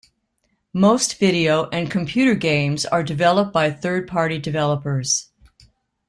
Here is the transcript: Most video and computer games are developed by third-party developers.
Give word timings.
Most 0.73 1.19
video 1.19 1.69
and 1.69 1.91
computer 1.91 2.33
games 2.33 2.87
are 2.87 3.03
developed 3.03 3.53
by 3.53 3.69
third-party 3.69 4.39
developers. 4.39 5.29